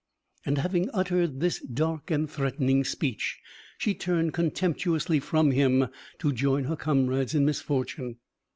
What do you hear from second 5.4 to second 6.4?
him, to